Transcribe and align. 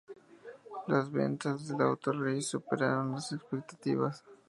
Las 0.87 1.11
ventas 1.11 1.67
del 1.67 1.79
"Auto 1.83 2.11
Race" 2.11 2.41
superaron 2.41 3.11
las 3.11 3.31
expectativas. 3.33 4.23